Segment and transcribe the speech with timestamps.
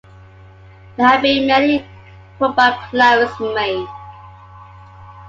[0.97, 1.85] There have been many
[2.39, 3.87] Crobots clones made.